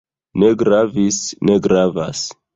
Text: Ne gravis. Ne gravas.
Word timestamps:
Ne 0.43 0.49
gravis. 0.61 1.21
Ne 1.51 1.59
gravas. 1.69 2.25